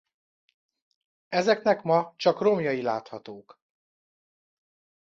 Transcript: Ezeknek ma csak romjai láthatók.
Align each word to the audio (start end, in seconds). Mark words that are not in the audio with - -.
Ezeknek 1.29 1.81
ma 1.83 2.13
csak 2.17 2.41
romjai 2.41 2.81
láthatók. 2.81 3.61